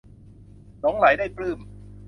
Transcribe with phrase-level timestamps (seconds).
[0.79, 1.59] หลงใหลได้ปลื้ม